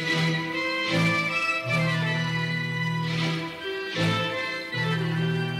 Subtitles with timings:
[0.00, 0.39] Thank you.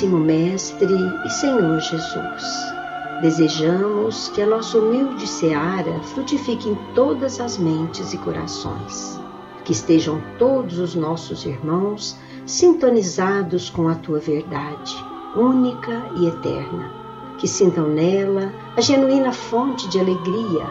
[0.00, 0.94] Amantíssimo Mestre
[1.26, 2.42] e Senhor Jesus,
[3.20, 9.20] desejamos que a nossa humilde seara frutifique em todas as mentes e corações,
[9.62, 14.96] que estejam todos os nossos irmãos sintonizados com a tua verdade,
[15.36, 16.90] única e eterna,
[17.36, 20.64] que sintam nela a genuína fonte de alegria,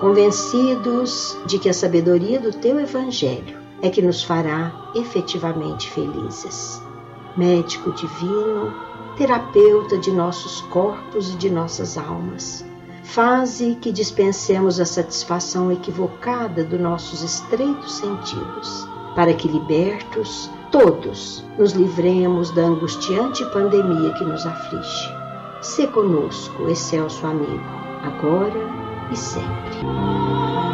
[0.00, 6.85] convencidos de que a sabedoria do teu Evangelho é que nos fará efetivamente felizes
[7.36, 8.72] médico divino,
[9.16, 12.64] terapeuta de nossos corpos e de nossas almas.
[13.02, 21.72] Faze que dispensemos a satisfação equivocada dos nossos estreitos sentidos, para que, libertos, todos nos
[21.72, 25.14] livremos da angustiante pandemia que nos aflige.
[25.62, 27.64] Se conosco, excelso amigo,
[28.02, 28.60] agora
[29.10, 30.65] e sempre.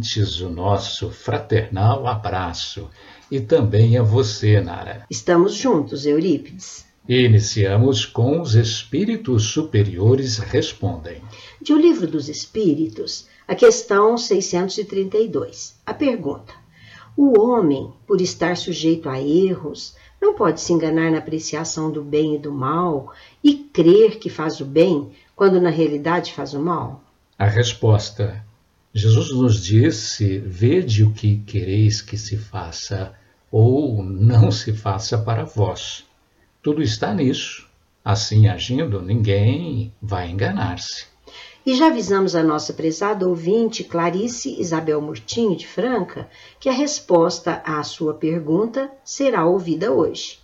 [0.00, 2.88] Ouvintes o nosso fraternal abraço
[3.30, 5.04] e também a você, Nara.
[5.10, 6.86] Estamos juntos, Eurípides.
[7.06, 11.20] Iniciamos com os Espíritos Superiores Respondem.
[11.60, 15.76] De O Livro dos Espíritos, a questão 632.
[15.84, 16.54] A pergunta:
[17.14, 22.36] O homem, por estar sujeito a erros, não pode se enganar na apreciação do bem
[22.36, 23.12] e do mal
[23.44, 27.02] e crer que faz o bem quando na realidade faz o mal?
[27.38, 28.44] A resposta
[28.92, 33.14] Jesus nos disse: Vede o que quereis que se faça,
[33.50, 36.04] ou não se faça para vós.
[36.62, 37.68] Tudo está nisso.
[38.04, 41.06] Assim agindo, ninguém vai enganar-se.
[41.64, 46.28] E já avisamos a nossa prezada ouvinte Clarice Isabel Murtinho de Franca
[46.58, 50.38] que a resposta à sua pergunta será ouvida hoje.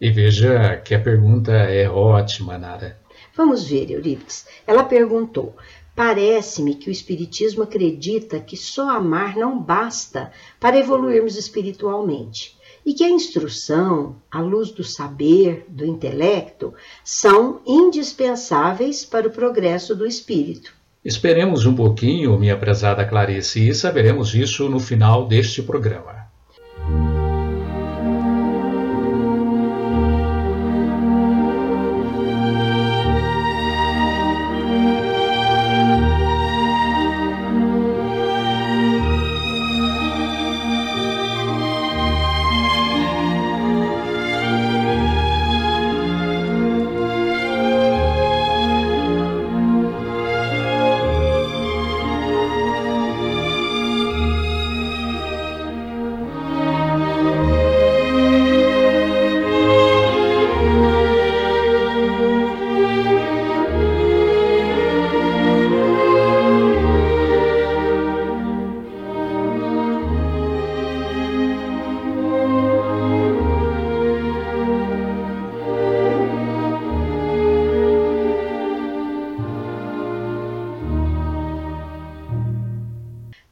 [0.00, 2.98] E veja que a pergunta é ótima, Nara.
[3.34, 4.46] Vamos ver, Eurípides.
[4.66, 5.56] Ela perguntou:
[5.94, 13.04] Parece-me que o Espiritismo acredita que só amar não basta para evoluirmos espiritualmente e que
[13.04, 16.74] a instrução, a luz do saber, do intelecto,
[17.04, 20.74] são indispensáveis para o progresso do espírito.
[21.04, 26.21] Esperemos um pouquinho, minha prezada Clarice, e saberemos isso no final deste programa.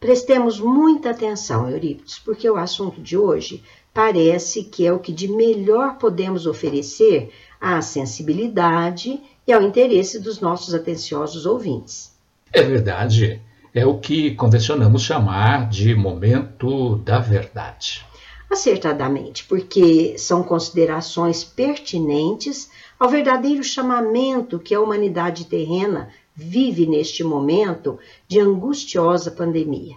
[0.00, 3.62] Prestemos muita atenção, Eurípides, porque o assunto de hoje
[3.92, 7.30] parece que é o que de melhor podemos oferecer
[7.60, 12.16] à sensibilidade e ao interesse dos nossos atenciosos ouvintes.
[12.50, 13.42] É verdade.
[13.74, 18.02] É o que convencionamos chamar de momento da verdade.
[18.50, 27.98] Acertadamente, porque são considerações pertinentes ao verdadeiro chamamento que a humanidade terrena vive neste momento
[28.28, 29.96] de angustiosa pandemia,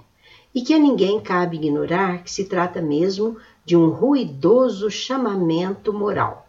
[0.53, 6.47] e que a ninguém cabe ignorar que se trata mesmo de um ruidoso chamamento moral.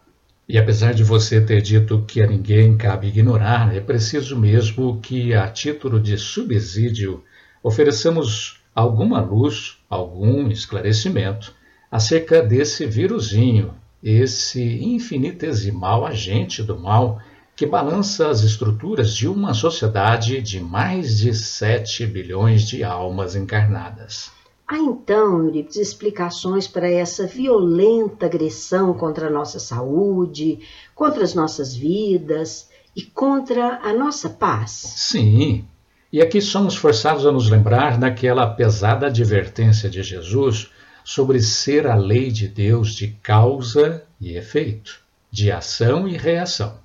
[0.49, 5.33] E apesar de você ter dito que a ninguém cabe ignorar, é preciso mesmo que,
[5.33, 7.25] a título de subsídio,
[7.63, 11.55] ofereçamos alguma luz, algum esclarecimento
[11.91, 17.23] acerca desse vírusinho, esse infinitesimal agente do mal
[17.57, 24.33] que balança as estruturas de uma sociedade de mais de 7 bilhões de almas encarnadas.
[24.67, 30.61] Há então, Eurípides, explicações para essa violenta agressão contra a nossa saúde,
[30.95, 34.71] contra as nossas vidas e contra a nossa paz?
[34.71, 35.67] Sim,
[36.11, 40.71] e aqui somos forçados a nos lembrar daquela pesada advertência de Jesus
[41.05, 46.84] sobre ser a lei de Deus de causa e efeito, de ação e reação.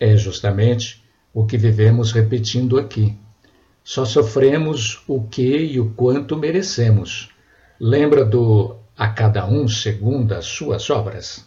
[0.00, 3.16] É justamente o que vivemos repetindo aqui.
[3.82, 7.30] Só sofremos o que e o quanto merecemos.
[7.80, 11.46] Lembra do a cada um segundo as suas obras?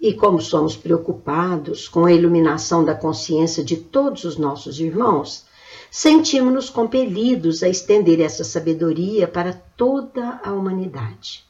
[0.00, 5.46] E como somos preocupados com a iluminação da consciência de todos os nossos irmãos,
[5.90, 11.49] sentimos-nos compelidos a estender essa sabedoria para toda a humanidade.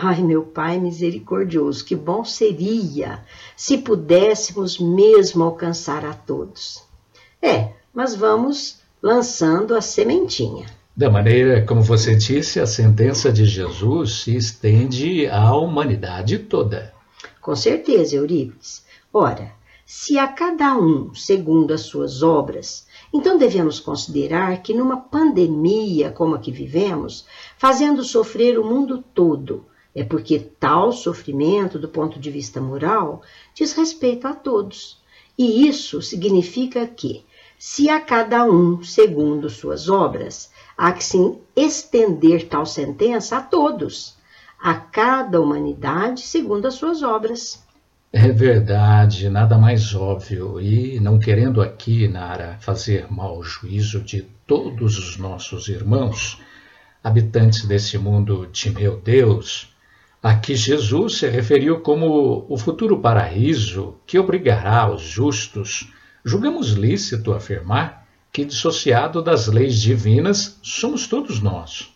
[0.00, 3.24] Ai, meu Pai misericordioso, que bom seria
[3.56, 6.84] se pudéssemos mesmo alcançar a todos.
[7.42, 10.66] É, mas vamos lançando a sementinha.
[10.96, 16.94] Da maneira como você disse, a sentença de Jesus se estende à humanidade toda.
[17.40, 18.84] Com certeza, Eurípides.
[19.12, 19.52] Ora,
[19.84, 26.36] se a cada um segundo as suas obras, então devemos considerar que numa pandemia como
[26.36, 29.66] a que vivemos, fazendo sofrer o mundo todo,
[29.98, 33.20] é porque tal sofrimento, do ponto de vista moral,
[33.52, 35.02] diz respeito a todos.
[35.36, 37.24] E isso significa que,
[37.58, 41.18] se a cada um, segundo suas obras, há que se
[41.56, 44.14] estender tal sentença a todos,
[44.60, 47.66] a cada humanidade, segundo as suas obras.
[48.12, 50.60] É verdade, nada mais óbvio.
[50.60, 56.40] E não querendo aqui, Nara, fazer mau juízo de todos os nossos irmãos,
[57.02, 59.76] habitantes desse mundo de meu Deus,
[60.22, 65.92] a que Jesus se referiu como o futuro paraíso que obrigará os justos,
[66.24, 71.94] julgamos lícito afirmar que, dissociado das leis divinas, somos todos nós.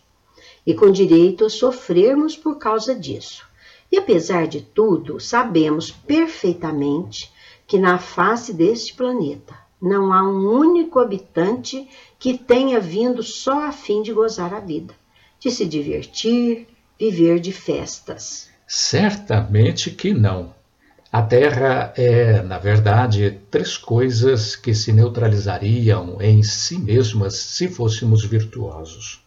[0.65, 3.45] E com direito a sofrermos por causa disso.
[3.91, 7.31] E apesar de tudo, sabemos perfeitamente
[7.67, 11.87] que na face deste planeta não há um único habitante
[12.17, 14.95] que tenha vindo só a fim de gozar a vida,
[15.39, 16.67] de se divertir,
[16.99, 18.49] viver de festas?
[18.67, 20.53] Certamente que não.
[21.11, 28.25] A Terra é, na verdade, três coisas que se neutralizariam em si mesmas se fôssemos
[28.25, 29.21] virtuosos.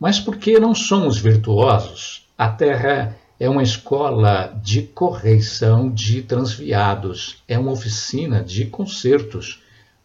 [0.00, 2.26] Mas por que não somos virtuosos?
[2.38, 9.60] A Terra é uma escola de correição de transviados, é uma oficina de concertos,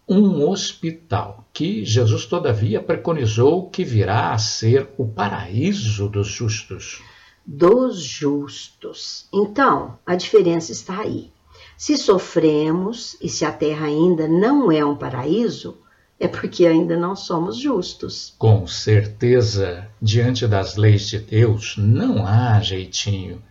[0.08, 7.02] um hospital que Jesus, todavia, preconizou que virá a ser o paraíso dos justos.
[7.46, 9.28] Dos justos.
[9.34, 11.32] Então, a diferença está aí.
[11.78, 15.78] Se sofremos e se a terra ainda não é um paraíso,
[16.20, 18.34] é porque ainda não somos justos.
[18.38, 23.42] Com certeza, diante das leis de Deus, não há jeitinho,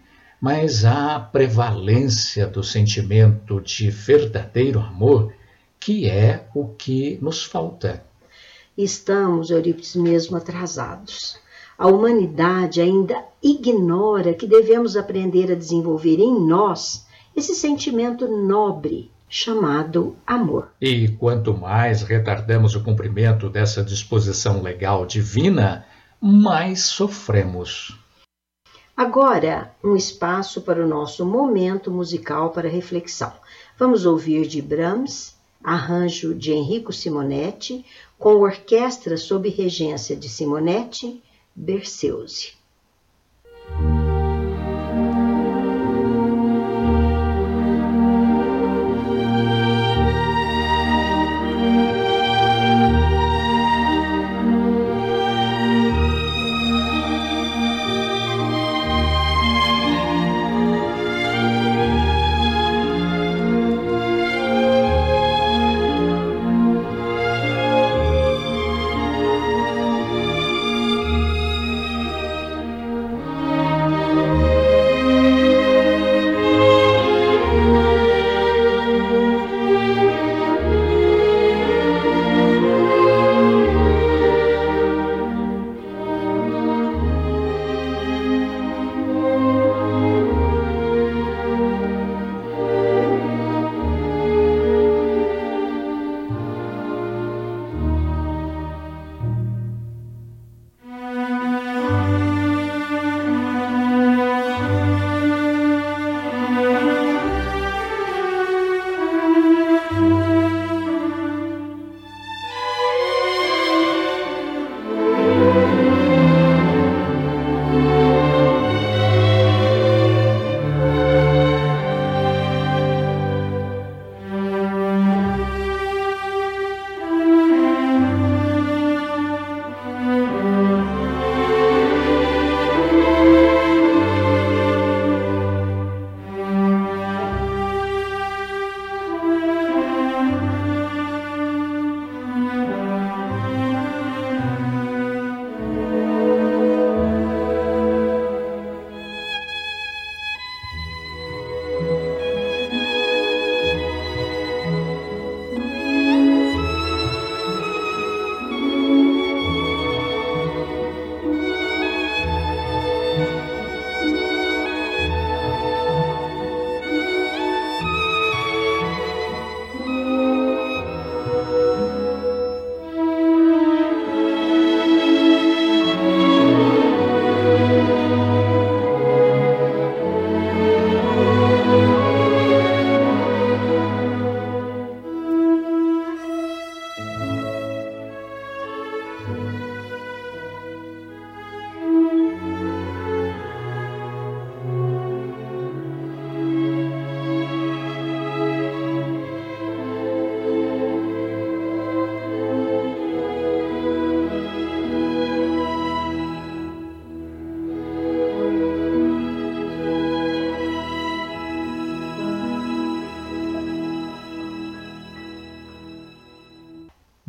[0.41, 5.33] mas há prevalência do sentimento de verdadeiro amor
[5.87, 8.05] que é o que nos falta.
[8.77, 11.39] Estamos, Eurípides, mesmo atrasados.
[11.79, 20.17] A humanidade ainda ignora que devemos aprender a desenvolver em nós esse sentimento nobre chamado
[20.27, 20.73] amor.
[20.81, 25.87] E quanto mais retardamos o cumprimento dessa disposição legal divina,
[26.21, 27.97] mais sofremos.
[28.97, 33.33] Agora, um espaço para o nosso momento musical para reflexão.
[33.79, 37.85] Vamos ouvir de Brahms arranjo de Enrico Simonetti,
[38.19, 41.23] com orquestra sob regência de Simonetti,
[41.55, 42.55] Berceuse.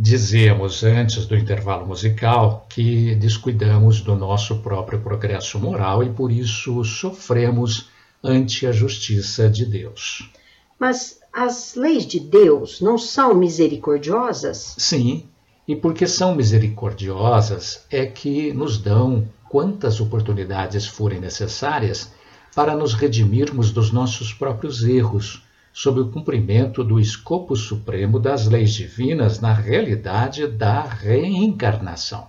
[0.09, 6.81] Dizíamos antes do intervalo musical que descuidamos do nosso próprio progresso moral e por isso
[6.85, 7.89] sofremos
[8.23, 10.31] ante a justiça de Deus.
[10.79, 14.75] Mas as leis de Deus não são misericordiosas?
[14.77, 15.25] Sim,
[15.67, 22.13] e porque são misericordiosas é que nos dão quantas oportunidades forem necessárias
[22.55, 25.45] para nos redimirmos dos nossos próprios erros
[25.79, 32.27] sob o cumprimento do escopo supremo das leis divinas na realidade da reencarnação.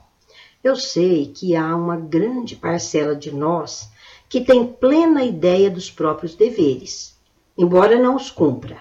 [0.63, 3.91] Eu sei que há uma grande parcela de nós
[4.29, 7.19] que tem plena ideia dos próprios deveres,
[7.57, 8.77] embora não os cumpra.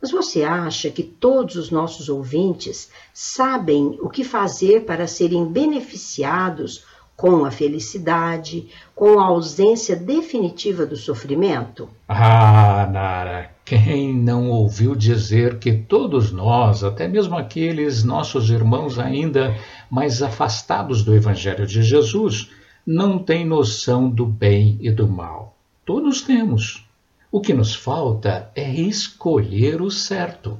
[0.00, 6.84] Mas você acha que todos os nossos ouvintes sabem o que fazer para serem beneficiados
[7.16, 11.88] com a felicidade, com a ausência definitiva do sofrimento?
[12.06, 19.56] Ah, Nara, quem não ouviu dizer que todos nós, até mesmo aqueles nossos irmãos ainda
[19.90, 22.50] mais afastados do Evangelho de Jesus,
[22.86, 25.56] não têm noção do bem e do mal?
[25.84, 26.86] Todos temos.
[27.32, 30.58] O que nos falta é escolher o certo.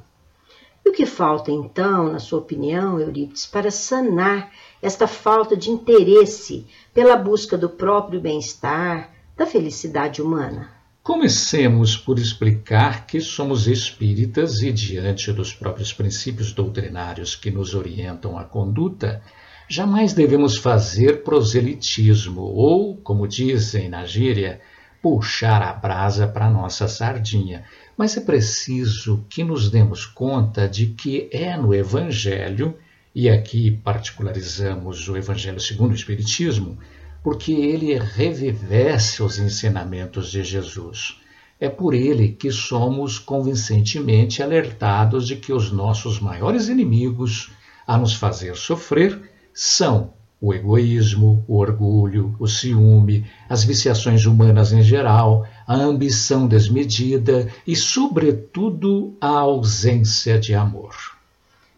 [0.87, 6.65] E o que falta, então, na sua opinião, Eurípides, para sanar esta falta de interesse
[6.95, 10.71] pela busca do próprio bem-estar, da felicidade humana?
[11.03, 18.39] Comecemos por explicar que somos espíritas e, diante dos próprios princípios doutrinários que nos orientam
[18.39, 19.21] a conduta,
[19.69, 24.61] jamais devemos fazer proselitismo ou, como dizem na gíria,
[25.03, 27.65] puxar a brasa para nossa sardinha,
[27.97, 32.77] mas é preciso que nos demos conta de que é no Evangelho,
[33.15, 36.79] e aqui particularizamos o Evangelho segundo o Espiritismo,
[37.23, 41.17] porque ele revivesse os ensinamentos de Jesus.
[41.59, 47.51] É por ele que somos convincentemente alertados de que os nossos maiores inimigos
[47.87, 54.83] a nos fazer sofrer são o egoísmo, o orgulho, o ciúme, as viciações humanas em
[54.83, 60.95] geral, a ambição desmedida e, sobretudo, a ausência de amor.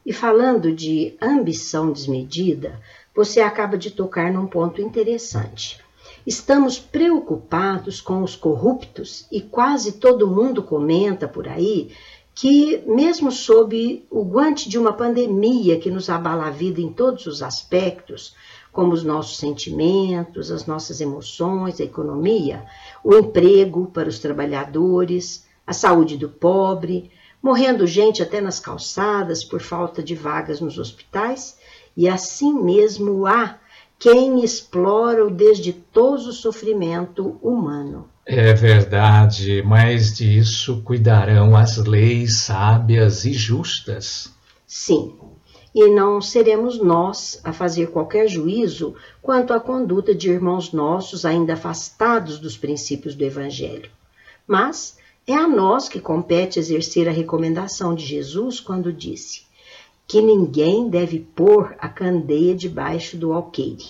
[0.05, 2.81] E falando de ambição desmedida,
[3.15, 5.81] você acaba de tocar num ponto interessante.
[6.27, 11.91] Estamos preocupados com os corruptos e quase todo mundo comenta por aí
[12.35, 17.27] que, mesmo sob o guante de uma pandemia que nos abala a vida em todos
[17.27, 18.37] os aspectos,
[18.73, 22.65] como os nossos sentimentos, as nossas emoções, a economia,
[23.03, 27.11] o emprego para os trabalhadores, a saúde do pobre,
[27.43, 31.59] morrendo gente até nas calçadas por falta de vagas nos hospitais,
[31.97, 33.59] e assim mesmo há
[33.99, 38.09] quem explora o desditoso sofrimento humano.
[38.25, 44.33] É verdade, mas disso cuidarão as leis sábias e justas.
[44.67, 45.15] Sim,
[45.81, 51.53] e não seremos nós a fazer qualquer juízo quanto à conduta de irmãos nossos ainda
[51.53, 53.89] afastados dos princípios do Evangelho.
[54.45, 59.43] Mas é a nós que compete exercer a recomendação de Jesus quando disse
[60.05, 63.87] que ninguém deve pôr a candeia debaixo do alqueire.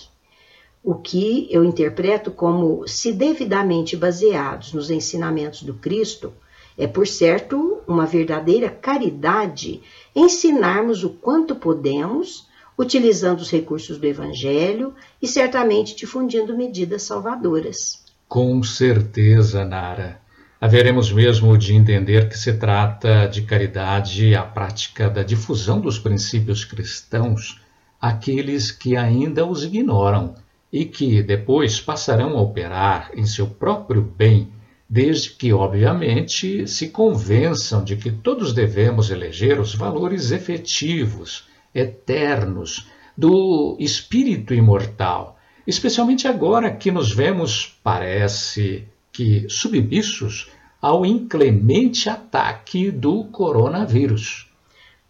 [0.83, 6.33] O que eu interpreto como, se devidamente baseados nos ensinamentos do Cristo,
[6.79, 9.81] é, por certo, uma verdadeira caridade
[10.15, 18.05] ensinarmos o quanto podemos, utilizando os recursos do Evangelho e certamente difundindo medidas salvadoras.
[18.29, 20.21] Com certeza, Nara.
[20.61, 26.63] Haveremos mesmo de entender que se trata de caridade a prática da difusão dos princípios
[26.63, 27.61] cristãos
[27.99, 30.35] àqueles que ainda os ignoram
[30.71, 34.49] e que depois passarão a operar em seu próprio bem
[34.89, 43.77] desde que, obviamente, se convençam de que todos devemos eleger os valores efetivos, eternos, do
[43.79, 50.49] espírito imortal, especialmente agora que nos vemos, parece que, submissos
[50.81, 54.49] ao inclemente ataque do coronavírus.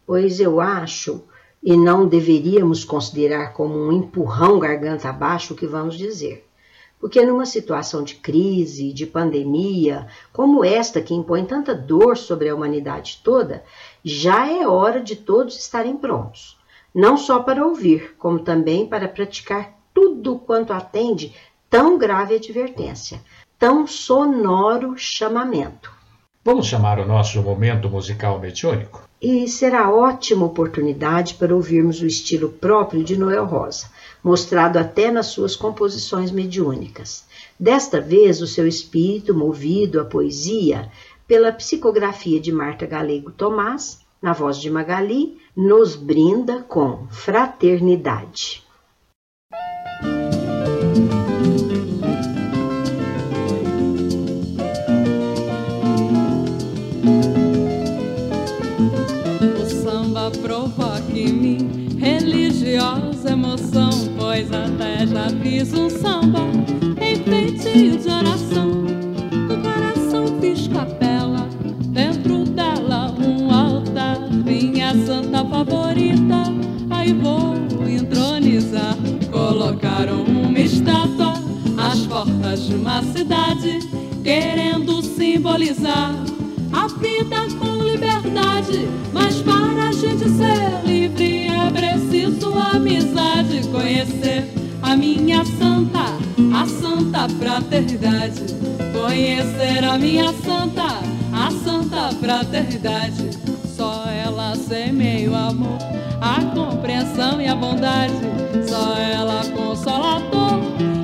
[0.05, 1.23] Pois eu acho,
[1.63, 6.48] e não deveríamos considerar como um empurrão garganta abaixo o que vamos dizer
[6.99, 12.55] porque numa situação de crise, de pandemia, como esta que impõe tanta dor sobre a
[12.55, 13.63] humanidade toda,
[14.03, 16.57] já é hora de todos estarem prontos,
[16.93, 21.33] não só para ouvir, como também para praticar tudo quanto atende
[21.69, 23.21] tão grave advertência,
[23.57, 25.91] tão sonoro chamamento.
[26.43, 29.07] Vamos chamar o nosso momento musical mediúnico?
[29.21, 33.87] E será ótima oportunidade para ouvirmos o estilo próprio de Noel Rosa
[34.23, 37.25] mostrado até nas suas composições mediúnicas.
[37.59, 40.91] Desta vez, o seu espírito, movido à poesia
[41.27, 48.63] pela psicografia de Marta Galego Tomás, na voz de Magali, nos brinda com fraternidade.
[59.55, 60.31] O samba
[62.79, 66.39] religiosa emoção, pois até já fiz um samba
[67.01, 68.85] em feitio de oração.
[69.49, 71.47] O coração fiz capela,
[71.87, 76.43] dentro dela um altar, minha santa favorita,
[76.89, 77.55] aí vou
[77.87, 78.95] entronizar.
[79.29, 81.33] Colocaram uma estátua
[81.77, 83.79] às portas de uma cidade,
[84.23, 86.15] querendo simbolizar
[86.71, 88.87] a vida com liberdade.
[95.39, 96.05] Minha santa,
[96.53, 98.41] a santa fraternidade.
[98.91, 100.99] Conhecer a minha santa,
[101.31, 103.29] a santa fraternidade.
[103.65, 105.77] Só ela semeia o amor,
[106.19, 108.13] a compreensão e a bondade.
[108.67, 110.59] Só ela consola a dor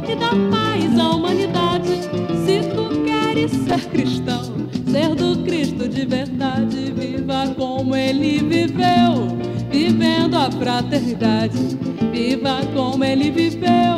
[0.09, 2.01] e dá paz à humanidade.
[2.45, 4.43] Se tu queres ser cristão,
[4.91, 9.37] ser do Cristo de verdade, viva como ele viveu,
[9.71, 11.94] vivendo a fraternidade.
[12.15, 13.97] Viva como ele viveu,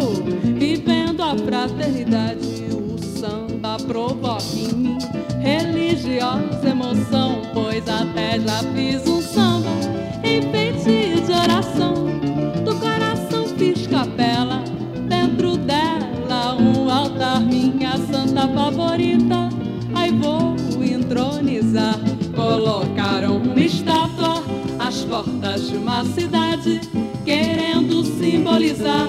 [0.58, 2.66] vivendo a fraternidade.
[2.72, 4.98] O samba provoca em mim
[5.40, 9.70] religiosa emoção, pois até já fiz um samba
[10.24, 11.94] em de oração.
[12.66, 14.64] Do coração fiz capela,
[15.08, 19.50] dentro dela um altar, minha santa favorita.
[19.94, 22.00] Aí vou entronizar.
[22.36, 24.44] Colocaram uma estátua
[24.80, 26.82] às portas de uma cidade,
[27.24, 27.87] querendo
[28.48, 29.08] simbolizar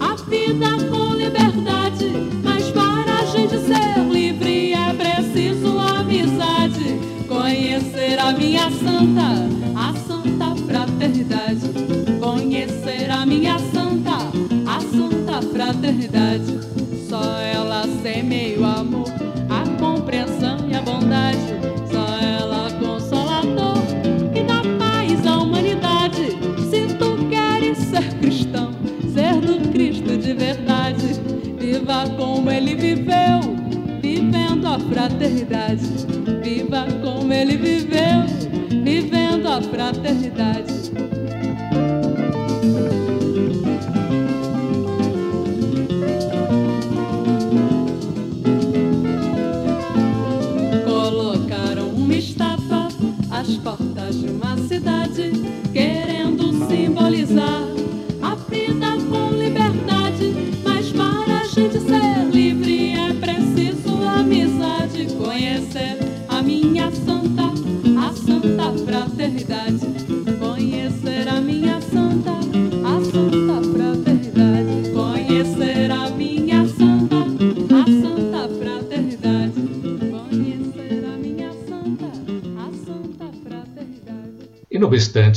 [0.00, 2.10] a vida com liberdade.
[2.42, 6.98] Mas para a gente ser livre é preciso amizade.
[7.28, 11.70] Conhecer a minha santa, a santa fraternidade.
[12.20, 14.16] Conhecer a minha santa,
[14.66, 16.23] a santa fraternidade.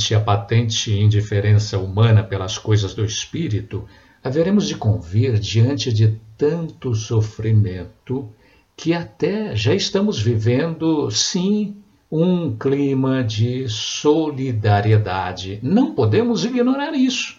[0.08, 3.84] Obstante a patente indiferença humana pelas coisas do espírito,
[4.22, 8.28] haveremos de convir diante de tanto sofrimento
[8.76, 11.76] que até já estamos vivendo, sim,
[12.10, 15.58] um clima de solidariedade.
[15.62, 17.36] Não podemos ignorar isso.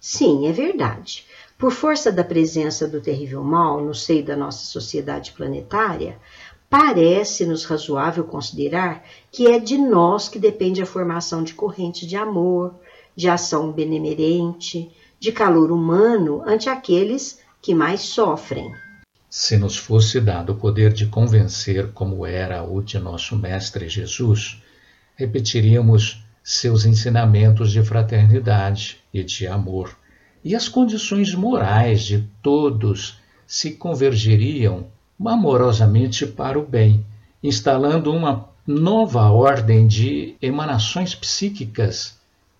[0.00, 1.24] Sim, é verdade.
[1.58, 6.16] Por força da presença do terrível mal no seio da nossa sociedade planetária,
[6.70, 12.74] parece-nos razoável considerar que é de nós que depende a formação de correntes de amor,
[13.16, 18.72] de ação benemerente, de calor humano ante aqueles que mais sofrem.
[19.30, 24.62] Se nos fosse dado o poder de convencer, como era o de nosso Mestre Jesus,
[25.16, 29.98] repetiríamos seus ensinamentos de fraternidade e de amor,
[30.42, 34.86] e as condições morais de todos se convergiriam
[35.24, 37.04] amorosamente para o bem,
[37.42, 42.18] instalando uma nova ordem de emanações psíquicas,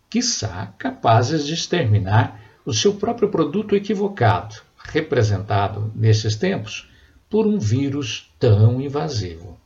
[0.08, 6.88] quiçá capazes de exterminar o seu próprio produto equivocado, representado nesses tempos
[7.28, 9.58] por um vírus tão invasivo.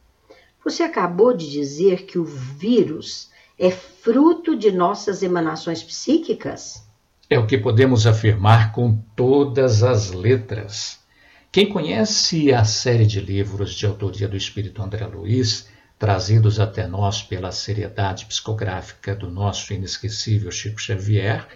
[0.64, 6.84] Você acabou de dizer que o vírus é fruto de nossas emanações psíquicas?
[7.30, 11.01] É o que podemos afirmar com todas as letras.
[11.52, 17.20] Quem conhece a série de livros de autoria do espírito André Luiz, trazidos até nós
[17.20, 21.46] pela seriedade psicográfica do nosso inesquecível Chico Xavier,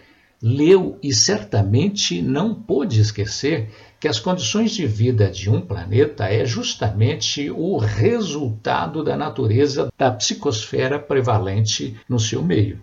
[0.42, 6.44] leu e certamente não pôde esquecer que as condições de vida de um planeta é
[6.44, 12.78] justamente o resultado da natureza da psicosfera prevalente no seu meio.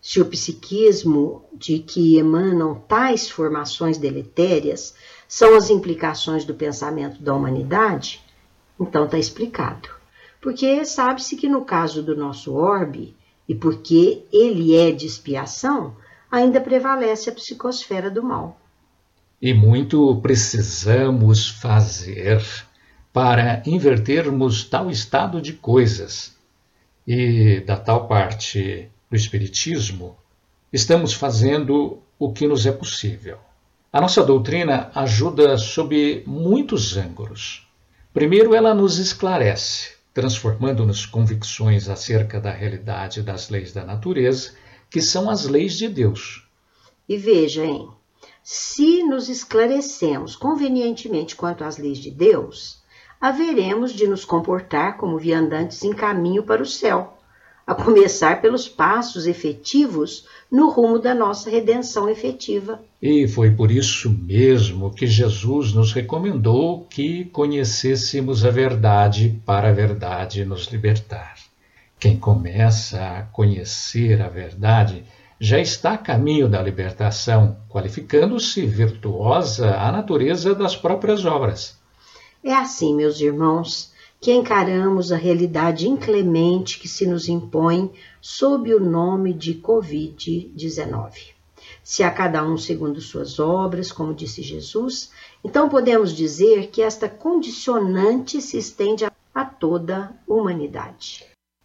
[0.00, 4.94] Se o psiquismo de que emanam tais formações deletérias
[5.34, 8.20] são as implicações do pensamento da humanidade,
[8.78, 9.88] então está explicado.
[10.42, 13.16] Porque sabe-se que no caso do nosso orbe,
[13.48, 15.96] e porque ele é de expiação,
[16.30, 18.60] ainda prevalece a psicosfera do mal.
[19.40, 22.44] E muito precisamos fazer
[23.10, 26.36] para invertermos tal estado de coisas.
[27.06, 30.14] E da tal parte do Espiritismo,
[30.70, 33.38] estamos fazendo o que nos é possível.
[33.94, 37.70] A nossa doutrina ajuda sob muitos ângulos.
[38.10, 44.54] Primeiro, ela nos esclarece, transformando-nos convicções acerca da realidade das leis da natureza,
[44.88, 46.48] que são as leis de Deus.
[47.06, 47.90] E veja, hein?
[48.42, 52.82] Se nos esclarecemos convenientemente quanto às leis de Deus,
[53.20, 57.18] haveremos de nos comportar como viandantes em caminho para o céu,
[57.66, 62.80] a começar pelos passos efetivos no rumo da nossa redenção efetiva.
[63.00, 69.72] E foi por isso mesmo que Jesus nos recomendou que conhecêssemos a verdade para a
[69.72, 71.34] verdade nos libertar.
[71.98, 75.04] Quem começa a conhecer a verdade
[75.38, 81.76] já está a caminho da libertação, qualificando-se virtuosa a natureza das próprias obras.
[82.44, 83.91] É assim, meus irmãos,
[84.22, 91.32] que encaramos a realidade inclemente que se nos impõe sob o nome de Covid-19.
[91.82, 95.10] Se a cada um segundo suas obras, como disse Jesus,
[95.42, 99.04] então podemos dizer que esta condicionante se estende
[99.34, 101.24] a toda a humanidade.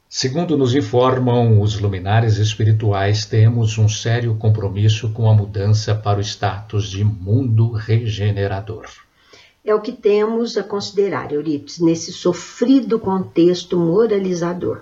[0.10, 6.24] Segundo nos informam os luminares espirituais, temos um sério compromisso com a mudança para o
[6.24, 8.88] status de mundo regenerador
[9.67, 14.80] é o que temos a considerar, Eurípides, nesse sofrido contexto moralizador.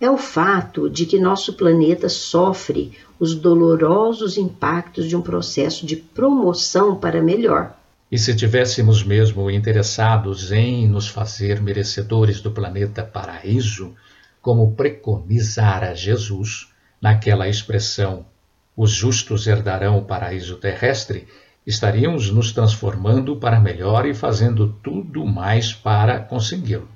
[0.00, 5.94] É o fato de que nosso planeta sofre os dolorosos impactos de um processo de
[5.94, 7.76] promoção para melhor.
[8.10, 13.94] E se tivéssemos mesmo interessados em nos fazer merecedores do planeta paraíso,
[14.42, 18.26] como preconizara Jesus, naquela expressão,
[18.76, 21.28] os justos herdarão o paraíso terrestre,
[21.68, 26.88] estaríamos nos transformando para melhor e fazendo tudo mais para consegui-lo.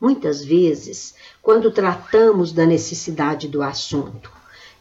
[0.00, 4.32] Muitas vezes, quando tratamos da necessidade do assunto,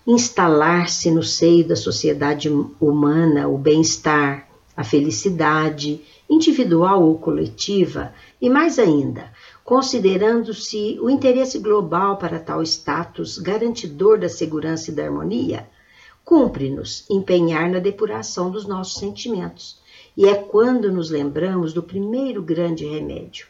[0.08, 8.80] instalar-se no seio da sociedade humana o bem-estar, a felicidade, individual ou coletiva, e mais
[8.80, 9.34] ainda,
[9.66, 15.68] considerando-se o interesse global para tal status garantidor da segurança e da harmonia,
[16.26, 19.80] Cumpre-nos empenhar na depuração dos nossos sentimentos,
[20.18, 23.46] e é quando nos lembramos do primeiro grande remédio.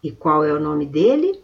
[0.00, 1.40] E qual é o nome dele?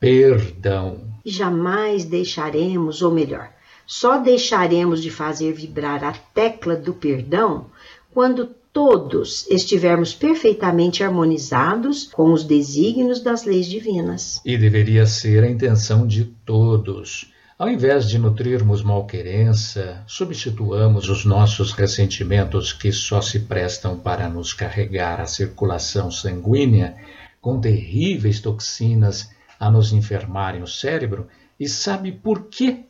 [0.00, 1.02] Perdão.
[1.24, 3.52] Jamais deixaremos, ou melhor,
[3.86, 7.66] só deixaremos de fazer vibrar a tecla do perdão
[8.12, 14.40] quando todos estivermos perfeitamente harmonizados com os desígnios das leis divinas.
[14.44, 21.72] E deveria ser a intenção de todos ao invés de nutrirmos malquerença, substituamos os nossos
[21.72, 26.94] ressentimentos que só se prestam para nos carregar a circulação sanguínea
[27.40, 31.26] com terríveis toxinas a nos enfermarem o cérebro
[31.58, 32.84] e sabe por quê?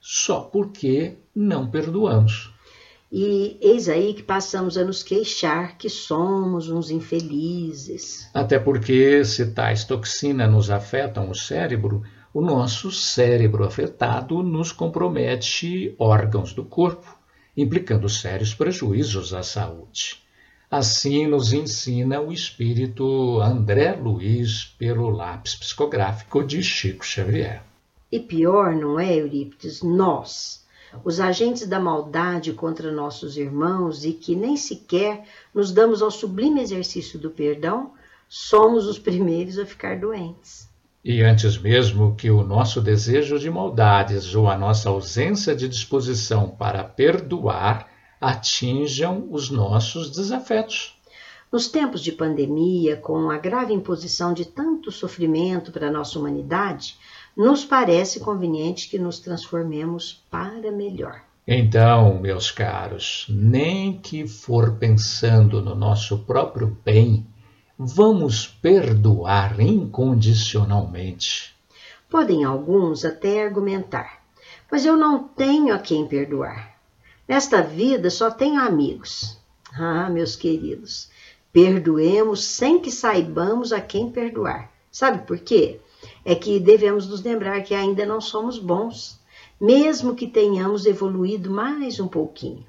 [0.00, 2.52] Só porque não perdoamos.
[3.14, 8.28] E eis aí que passamos a nos queixar que somos uns infelizes.
[8.34, 12.02] Até porque, se tais toxinas nos afetam o cérebro,
[12.34, 17.18] o nosso cérebro afetado nos compromete órgãos do corpo,
[17.54, 20.22] implicando sérios prejuízos à saúde.
[20.70, 27.62] Assim nos ensina o espírito André Luiz pelo lápis psicográfico de Chico Xavier.
[28.10, 29.82] E pior, não é, Eurípides?
[29.82, 30.64] Nós,
[31.04, 36.62] os agentes da maldade contra nossos irmãos e que nem sequer nos damos ao sublime
[36.62, 37.92] exercício do perdão,
[38.26, 40.71] somos os primeiros a ficar doentes.
[41.04, 46.48] E antes mesmo que o nosso desejo de maldades ou a nossa ausência de disposição
[46.48, 47.88] para perdoar
[48.20, 50.96] atinjam os nossos desafetos.
[51.50, 56.96] Nos tempos de pandemia, com a grave imposição de tanto sofrimento para a nossa humanidade,
[57.36, 61.20] nos parece conveniente que nos transformemos para melhor.
[61.46, 67.26] Então, meus caros, nem que for pensando no nosso próprio bem,
[67.86, 71.52] vamos perdoar incondicionalmente.
[72.08, 74.22] Podem alguns até argumentar,
[74.70, 76.76] mas eu não tenho a quem perdoar.
[77.26, 79.36] Nesta vida só tenho amigos.
[79.74, 81.10] Ah, meus queridos,
[81.52, 84.70] perdoemos sem que saibamos a quem perdoar.
[84.90, 85.80] Sabe por quê?
[86.24, 89.18] É que devemos nos lembrar que ainda não somos bons,
[89.60, 92.66] mesmo que tenhamos evoluído mais um pouquinho.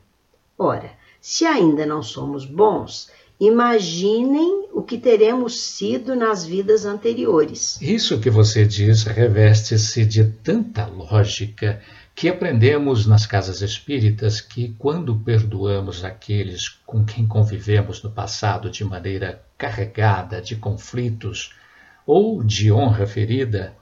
[0.57, 3.09] Ora, se ainda não somos bons,
[3.45, 7.79] imaginem o que teremos sido nas vidas anteriores.
[7.81, 11.81] Isso que você diz reveste-se de tanta lógica
[12.15, 18.83] que aprendemos nas casas espíritas que, quando perdoamos aqueles com quem convivemos no passado de
[18.85, 21.53] maneira carregada de conflitos
[22.05, 23.73] ou de honra ferida,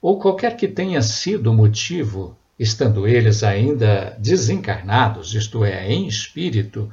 [0.00, 6.90] ou qualquer que tenha sido o motivo, estando eles ainda desencarnados, isto é, em espírito,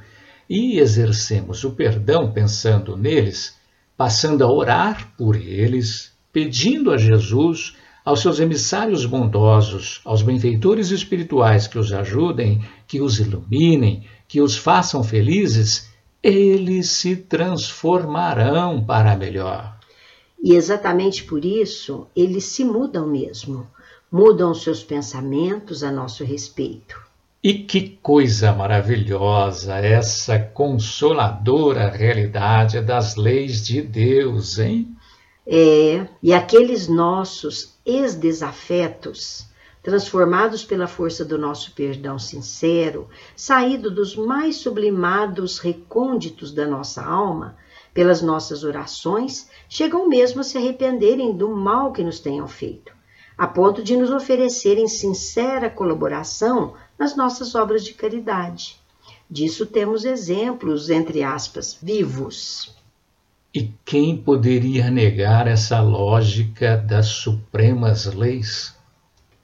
[0.48, 3.56] e exercemos o perdão pensando neles,
[3.96, 11.66] passando a orar por eles, pedindo a Jesus aos seus emissários bondosos, aos benfeitores espirituais
[11.66, 15.90] que os ajudem, que os iluminem, que os façam felizes,
[16.22, 19.78] eles se transformarão para melhor.
[20.42, 23.66] E exatamente por isso eles se mudam mesmo,
[24.10, 27.07] mudam seus pensamentos a nosso respeito.
[27.40, 34.96] E que coisa maravilhosa essa consoladora realidade das leis de Deus, hein?
[35.46, 39.46] É, e aqueles nossos ex-desafetos,
[39.80, 47.56] transformados pela força do nosso perdão sincero, saído dos mais sublimados recônditos da nossa alma,
[47.94, 52.92] pelas nossas orações, chegam mesmo a se arrependerem do mal que nos tenham feito,
[53.38, 58.80] a ponto de nos oferecerem sincera colaboração nas nossas obras de caridade.
[59.30, 62.74] Disso temos exemplos, entre aspas, vivos.
[63.54, 68.74] E quem poderia negar essa lógica das supremas leis?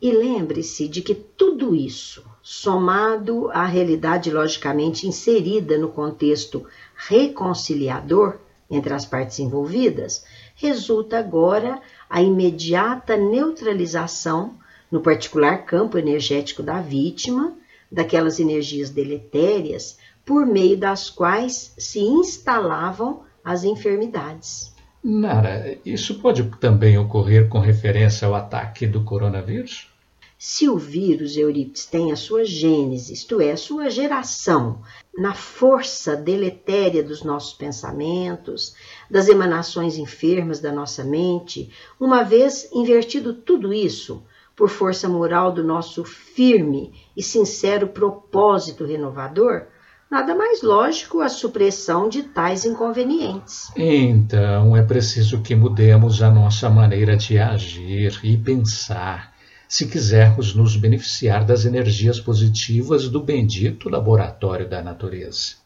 [0.00, 8.38] E lembre-se de que tudo isso, somado à realidade logicamente inserida no contexto reconciliador
[8.70, 14.54] entre as partes envolvidas, resulta agora a imediata neutralização,
[14.94, 17.52] no particular campo energético da vítima,
[17.90, 24.72] daquelas energias deletérias por meio das quais se instalavam as enfermidades.
[25.02, 29.92] Nara, isso pode também ocorrer com referência ao ataque do coronavírus?
[30.38, 34.80] Se o vírus Eurípides tem a sua gênese, isto é, a sua geração,
[35.18, 38.76] na força deletéria dos nossos pensamentos,
[39.10, 44.22] das emanações enfermas da nossa mente, uma vez invertido tudo isso
[44.56, 49.66] por força moral do nosso firme e sincero propósito renovador,
[50.10, 53.70] nada mais lógico a supressão de tais inconvenientes.
[53.76, 59.34] Então é preciso que mudemos a nossa maneira de agir e pensar,
[59.68, 65.63] se quisermos nos beneficiar das energias positivas do bendito laboratório da natureza.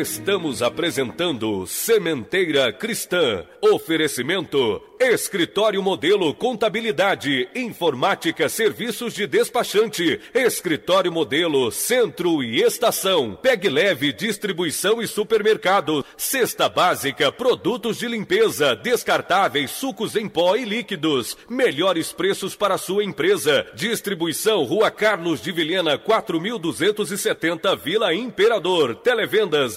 [0.00, 3.46] Estamos apresentando Sementeira Cristã.
[3.62, 14.12] Oferecimento Escritório Modelo Contabilidade, Informática, Serviços de Despachante, Escritório Modelo Centro e Estação, Peg Leve
[14.12, 22.12] Distribuição e Supermercado, Cesta Básica, Produtos de Limpeza, Descartáveis, Sucos em Pó e Líquidos, melhores
[22.12, 29.76] preços para sua empresa, Distribuição Rua Carlos de Vilhena 4270 Vila Imperador, Televendas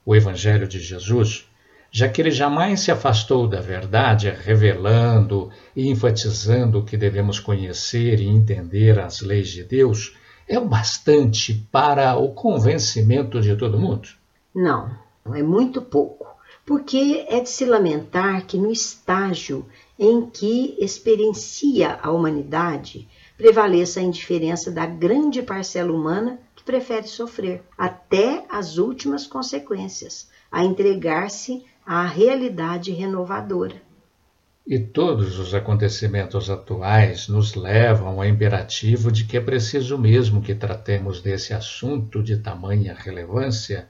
[0.07, 1.48] o Evangelho de Jesus,
[1.91, 8.29] já que ele jamais se afastou da verdade, revelando e enfatizando que devemos conhecer e
[8.29, 14.09] entender as leis de Deus, é o bastante para o convencimento de todo mundo?
[14.55, 14.91] Não,
[15.35, 16.27] é muito pouco,
[16.65, 19.67] porque é de se lamentar que no estágio
[19.99, 27.63] em que experiencia a humanidade prevaleça a indiferença da grande parcela humana que prefere sofrer
[27.77, 33.81] até as últimas consequências, a entregar-se à realidade renovadora.
[34.67, 40.55] E todos os acontecimentos atuais nos levam ao imperativo de que é preciso mesmo que
[40.55, 43.89] tratemos desse assunto de tamanha relevância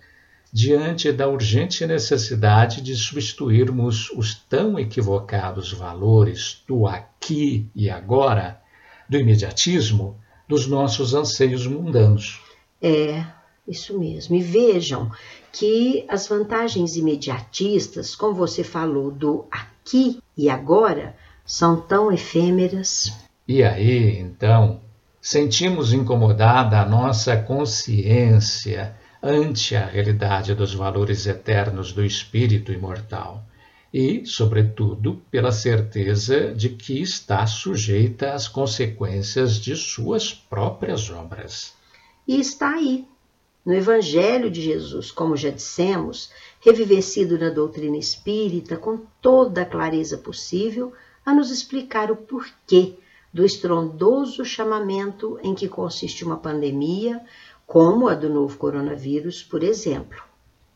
[0.53, 8.61] diante da urgente necessidade de substituirmos os tão equivocados valores do aqui e agora,
[9.09, 12.41] do imediatismo, dos nossos anseios mundanos.
[12.81, 13.27] É,
[13.67, 14.37] isso mesmo.
[14.37, 15.11] E vejam
[15.53, 23.13] que as vantagens imediatistas, como você falou, do aqui e agora, são tão efêmeras.
[23.47, 24.81] E aí, então,
[25.21, 33.45] sentimos incomodada a nossa consciência ante a realidade dos valores eternos do espírito imortal
[33.93, 41.75] e, sobretudo, pela certeza de que está sujeita às consequências de suas próprias obras.
[42.27, 43.07] E está aí,
[43.69, 50.17] no Evangelho de Jesus, como já dissemos, revivecido na doutrina espírita com toda a clareza
[50.17, 52.95] possível, a nos explicar o porquê
[53.31, 57.21] do estrondoso chamamento em que consiste uma pandemia,
[57.67, 60.23] como a do novo coronavírus, por exemplo.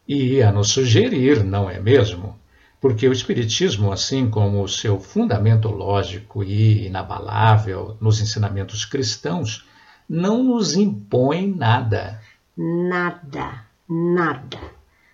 [0.06, 2.38] E a nos sugerir, não é mesmo?
[2.78, 9.66] Porque o Espiritismo, assim como o seu fundamento lógico e inabalável nos ensinamentos cristãos,
[10.06, 12.20] não nos impõe nada
[12.56, 14.60] nada, nada.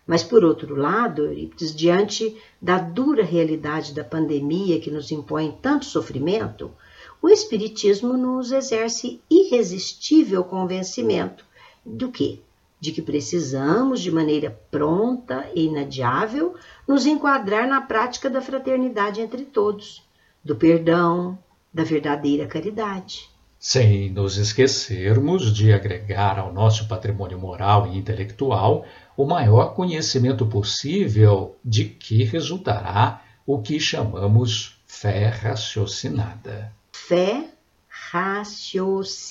[0.06, 5.84] Mas, por outro lado, Eurípides, diante da dura realidade da pandemia que nos impõe tanto
[5.84, 6.72] sofrimento,
[7.20, 11.44] o Espiritismo nos exerce irresistível convencimento
[11.84, 12.40] do que?
[12.80, 16.54] De que precisamos, de maneira pronta e inadiável,
[16.86, 20.02] nos enquadrar na prática da fraternidade entre todos,
[20.42, 21.38] do perdão,
[21.74, 23.28] da verdadeira caridade
[23.58, 28.84] sem nos esquecermos de agregar ao nosso patrimônio moral e intelectual
[29.16, 36.72] o maior conhecimento possível de que resultará o que chamamos fé raciocinada.
[36.92, 37.48] Fé
[37.88, 39.24] raciocinada.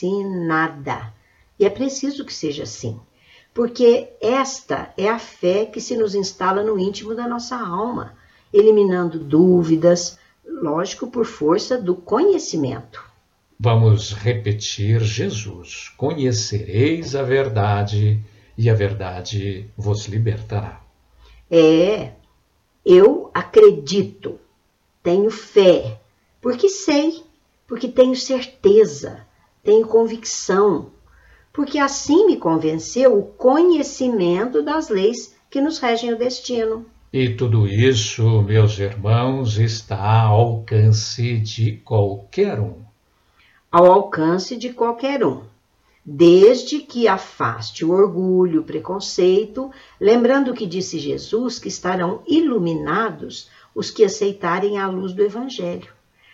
[1.57, 2.99] E é preciso que seja assim,
[3.53, 8.15] porque esta é a fé que se nos instala no íntimo da nossa alma,
[8.51, 13.06] eliminando dúvidas, lógico, por força do conhecimento.
[13.59, 18.23] Vamos repetir Jesus: Conhecereis a verdade
[18.55, 20.81] e a verdade vos libertará.
[21.49, 22.11] É,
[22.85, 24.39] eu acredito,
[25.01, 25.99] tenho fé,
[26.39, 27.23] porque sei,
[27.65, 29.25] porque tenho certeza,
[29.63, 30.91] tenho convicção,
[31.51, 36.85] porque assim me convenceu o conhecimento das leis que nos regem o destino.
[37.11, 42.86] E tudo isso, meus irmãos, está ao alcance de qualquer um
[43.72, 45.43] ao alcance de qualquer um,
[46.05, 53.91] desde que afaste o orgulho, o preconceito, lembrando que disse Jesus que estarão iluminados os
[53.91, 55.91] que aceitarem a luz do Evangelho,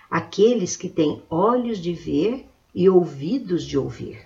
[0.10, 4.20] aqueles que têm olhos de ver e ouvidos de ouvir.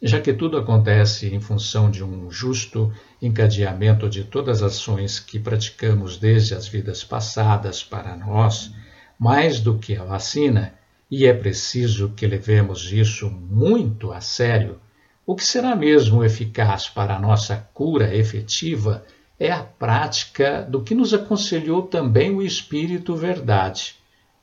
[0.00, 5.38] Já que tudo acontece em função de um justo encadeamento de todas as ações que
[5.38, 8.72] praticamos desde as vidas passadas para nós,
[9.18, 10.74] mais do que a vacina,
[11.12, 14.80] e é preciso que levemos isso muito a sério.
[15.26, 19.04] O que será mesmo eficaz para a nossa cura efetiva
[19.38, 23.94] é a prática do que nos aconselhou também o Espírito Verdade.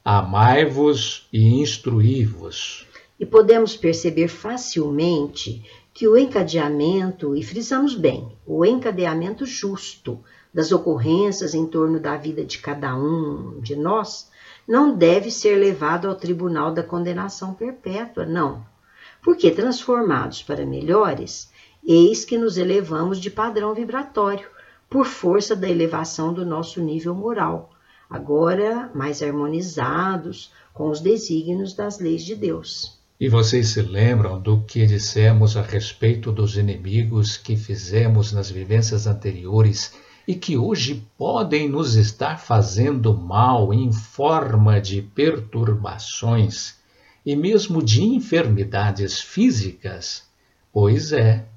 [0.05, 2.85] Amai-vos e instruí-vos.
[3.19, 10.19] E podemos perceber facilmente que o encadeamento, e frisamos bem, o encadeamento justo
[10.53, 14.29] das ocorrências em torno da vida de cada um de nós,
[14.69, 18.63] não deve ser levado ao tribunal da condenação perpétua, não.
[19.19, 21.51] Porque transformados para melhores,
[21.83, 24.47] eis que nos elevamos de padrão vibratório,
[24.87, 27.71] por força da elevação do nosso nível moral,
[28.07, 32.99] agora mais harmonizados com os desígnios das leis de Deus.
[33.19, 39.07] E vocês se lembram do que dissemos a respeito dos inimigos que fizemos nas vivências
[39.07, 39.95] anteriores
[40.29, 46.75] e que hoje podem nos estar fazendo mal em forma de perturbações
[47.25, 50.29] e mesmo de enfermidades físicas?
[50.71, 51.47] Pois é,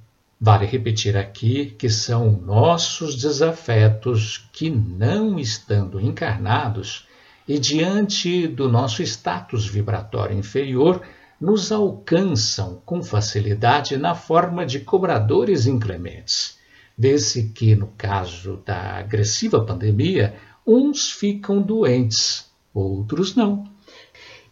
[0.41, 7.07] Vale repetir aqui que são nossos desafetos que, não estando encarnados
[7.47, 11.03] e diante do nosso status vibratório inferior,
[11.39, 16.62] nos alcançam com facilidade na forma de cobradores inclementes.
[16.97, 20.35] Vê-se que, no caso da agressiva pandemia,
[20.67, 23.65] uns ficam doentes, outros não.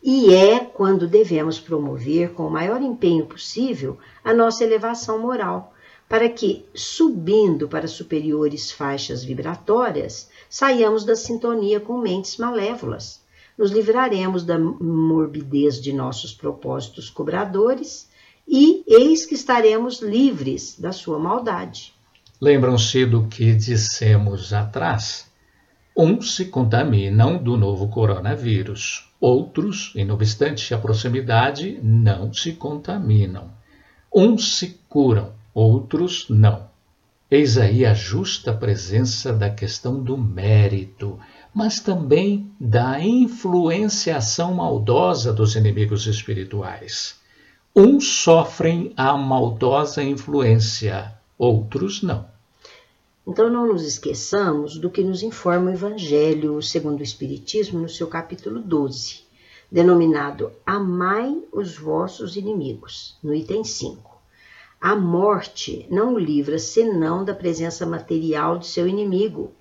[0.02, 5.74] E é quando devemos promover com o maior empenho possível a nossa elevação moral
[6.08, 13.20] para que, subindo para superiores faixas vibratórias, saiamos da sintonia com mentes malévolas.
[13.56, 18.08] Nos livraremos da morbidez de nossos propósitos cobradores
[18.48, 21.94] e eis que estaremos livres da sua maldade.
[22.42, 25.30] Lembram-se do que dissemos atrás?
[25.94, 33.50] Uns se contaminam do novo coronavírus, outros, e não obstante a proximidade, não se contaminam.
[34.14, 36.70] Uns se curam, outros não.
[37.30, 41.18] Eis aí a justa presença da questão do mérito,
[41.52, 47.20] mas também da influenciação maldosa dos inimigos espirituais.
[47.76, 52.29] Uns sofrem a maldosa influência, outros não.
[53.30, 58.08] Então não nos esqueçamos do que nos informa o Evangelho segundo o Espiritismo no seu
[58.08, 59.20] capítulo 12,
[59.70, 64.20] denominado Amai os vossos inimigos, no item 5.
[64.80, 69.52] A morte não o livra senão da presença material de seu inimigo,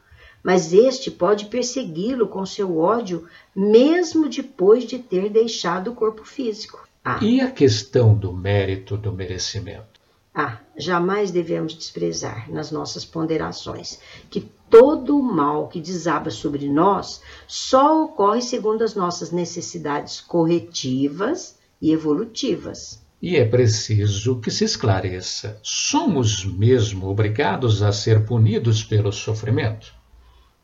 [0.42, 6.90] mas este pode persegui-lo com seu ódio mesmo depois de ter deixado o corpo físico.
[7.06, 7.20] Ah.
[7.22, 9.99] E a questão do mérito do merecimento?
[10.42, 17.22] Ah, jamais devemos desprezar nas nossas ponderações que todo o mal que desaba sobre nós
[17.46, 23.04] só ocorre segundo as nossas necessidades corretivas e evolutivas.
[23.22, 29.94] E é preciso que se esclareça: somos mesmo obrigados a ser punidos pelo sofrimento?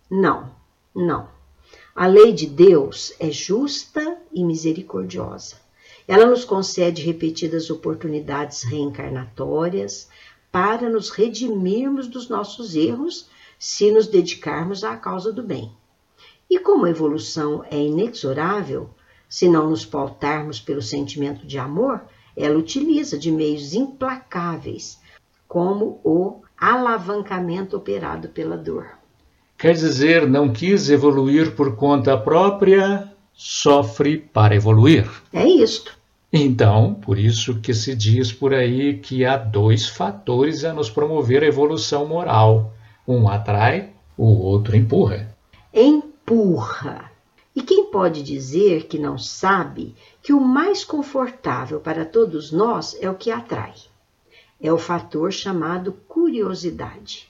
[0.10, 0.52] Não,
[0.96, 1.28] não.
[1.94, 5.65] A lei de Deus é justa e misericordiosa.
[6.08, 10.08] Ela nos concede repetidas oportunidades reencarnatórias
[10.52, 13.28] para nos redimirmos dos nossos erros
[13.58, 15.72] se nos dedicarmos à causa do bem.
[16.50, 18.90] E como a evolução é inexorável,
[19.28, 22.02] se não nos pautarmos pelo sentimento de amor,
[22.38, 25.00] ela utiliza de meios implacáveis,
[25.48, 28.88] como o alavancamento operado pela dor.
[29.58, 35.10] Quer dizer, não quis evoluir por conta própria, sofre para evoluir.
[35.32, 35.98] É isto.
[36.32, 41.44] Então, por isso que se diz por aí que há dois fatores a nos promover
[41.44, 42.74] a evolução moral.
[43.08, 45.34] Um atrai, o outro empurra.
[45.74, 47.12] Empurra.
[47.56, 53.10] E quem pode dizer que não sabe que o mais confortável para todos nós é
[53.10, 53.74] o que atrai?
[54.60, 57.30] É o fator chamado curiosidade.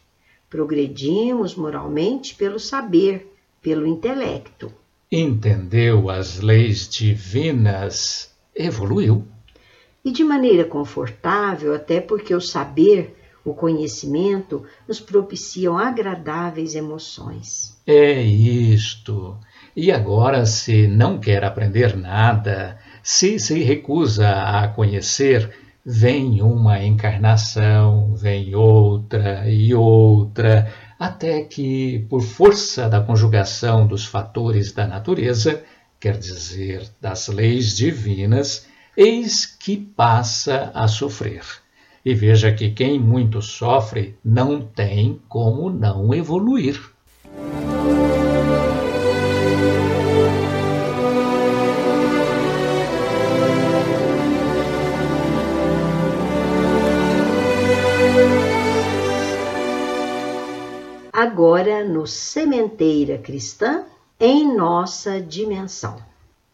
[0.49, 3.31] Progredimos moralmente pelo saber,
[3.61, 4.71] pelo intelecto.
[5.11, 9.25] Entendeu as leis divinas, evoluiu.
[10.03, 17.79] E de maneira confortável, até porque o saber o conhecimento nos propiciam agradáveis emoções.
[17.85, 19.37] É isto.
[19.75, 25.51] E agora, se não quer aprender nada, se se recusa a conhecer,
[25.85, 34.71] vem uma encarnação, vem outra e outra, até que, por força da conjugação dos fatores
[34.71, 35.63] da natureza,
[35.99, 41.43] quer dizer, das leis divinas, eis que passa a sofrer.
[42.03, 46.79] E veja que quem muito sofre não tem como não evoluir.
[61.17, 63.85] Agora no Sementeira Cristã,
[64.19, 65.95] em nossa dimensão.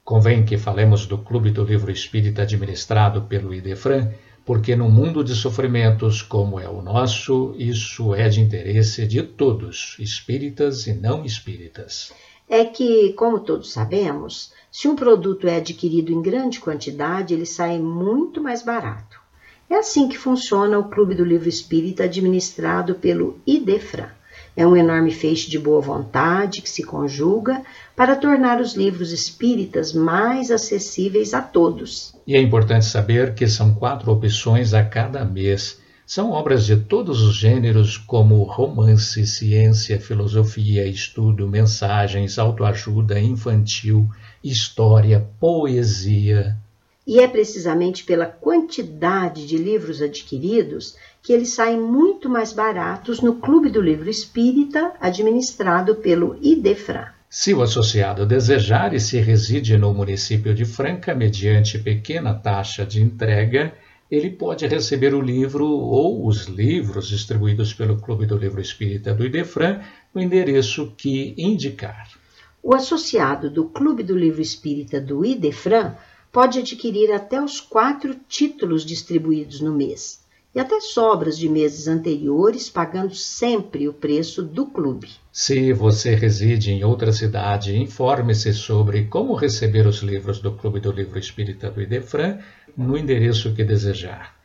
[0.06, 4.12] Convém que falemos do Clube do Livro Espírita administrado pelo Idefran
[4.46, 9.96] porque no mundo de sofrimentos como é o nosso, isso é de interesse de todos,
[9.98, 12.14] espíritas e não espíritas.
[12.48, 17.80] É que, como todos sabemos, se um produto é adquirido em grande quantidade, ele sai
[17.80, 19.20] muito mais barato.
[19.68, 24.21] É assim que funciona o Clube do Livro Espírita administrado pelo IDEFRAN.
[24.56, 27.62] É um enorme feixe de boa vontade que se conjuga
[27.96, 32.14] para tornar os livros espíritas mais acessíveis a todos.
[32.28, 35.80] E é importante saber que são quatro opções a cada mês.
[36.06, 44.10] São obras de todos os gêneros, como romance, ciência, filosofia, estudo, mensagens, autoajuda, infantil,
[44.44, 46.58] história, poesia.
[47.08, 53.36] E é precisamente pela quantidade de livros adquiridos que eles saem muito mais baratos no
[53.36, 57.10] Clube do Livro Espírita, administrado pelo IDEFRAN.
[57.30, 63.02] Se o associado desejar e se reside no município de Franca, mediante pequena taxa de
[63.02, 63.74] entrega,
[64.10, 69.26] ele pode receber o livro ou os livros distribuídos pelo Clube do Livro Espírita do
[69.26, 69.80] IDEFRAN
[70.14, 72.10] no endereço que indicar.
[72.62, 75.96] O associado do Clube do Livro Espírita do IDEFRAN
[76.32, 80.21] pode adquirir até os quatro títulos distribuídos no mês
[80.54, 85.10] e até sobras de meses anteriores, pagando sempre o preço do clube.
[85.32, 90.92] Se você reside em outra cidade, informe-se sobre como receber os livros do Clube do
[90.92, 92.40] Livro Espírita do Idefran
[92.76, 94.36] no endereço que desejar.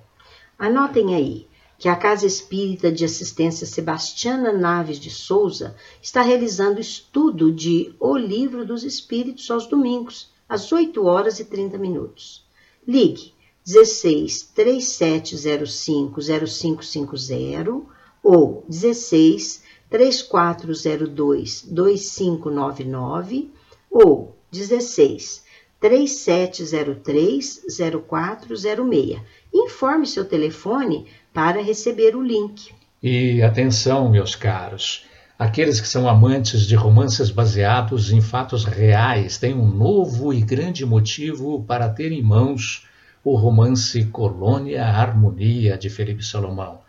[0.59, 7.51] Anotem aí que a Casa Espírita de Assistência Sebastiana Naves de Souza está realizando estudo
[7.51, 12.45] de O Livro dos Espíritos aos domingos às 8 horas e 30 minutos.
[12.87, 13.33] Ligue
[13.65, 17.81] 16 3705 0550
[18.23, 23.49] ou 16 3402 2599
[23.89, 25.43] ou 16
[25.79, 27.61] 3703
[28.07, 29.21] 0406.
[29.53, 32.73] Informe seu telefone para receber o link.
[33.01, 35.05] E atenção, meus caros.
[35.37, 40.85] Aqueles que são amantes de romances baseados em fatos reais têm um novo e grande
[40.85, 42.87] motivo para ter em mãos
[43.21, 46.79] o romance Colônia Harmonia de Felipe Salomão.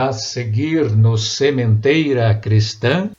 [0.00, 3.10] A seguir no Sementeira Cristã.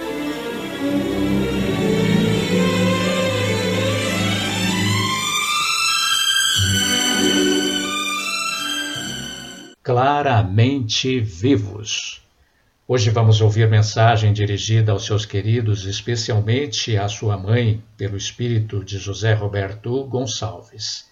[9.84, 12.22] Claramente vivos.
[12.88, 18.98] Hoje vamos ouvir mensagem dirigida aos seus queridos, especialmente à sua mãe, pelo espírito de
[18.98, 21.10] José Roberto Gonçalves.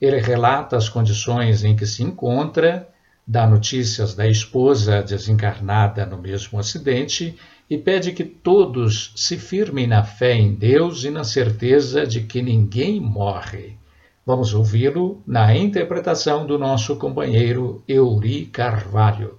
[0.00, 2.88] Ele relata as condições em que se encontra
[3.28, 7.36] dá notícias da esposa desencarnada no mesmo acidente
[7.68, 12.40] e pede que todos se firmem na fé em Deus e na certeza de que
[12.40, 13.76] ninguém morre.
[14.24, 19.38] Vamos ouvi-lo na interpretação do nosso companheiro Euri Carvalho.